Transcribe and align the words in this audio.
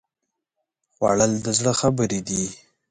خوړل 0.93 1.31
د 1.45 1.47
زړه 1.57 1.71
خبرې 1.79 2.19
دي 2.27 2.43